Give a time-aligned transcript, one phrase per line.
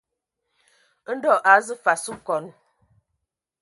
[1.15, 2.45] Ndɔ a azu fas okɔn.